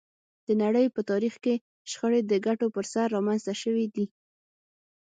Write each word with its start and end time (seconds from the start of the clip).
د 0.47 0.49
نړۍ 0.63 0.85
په 0.95 1.01
تاریخ 1.09 1.35
کې 1.43 1.53
شخړې 1.91 2.21
د 2.25 2.33
ګټو 2.45 2.67
پر 2.75 2.85
سر 2.93 3.05
رامنځته 3.15 3.53
شوې 3.61 3.85
دي 3.95 4.05